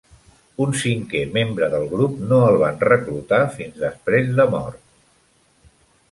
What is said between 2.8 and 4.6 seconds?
reclutar fins després de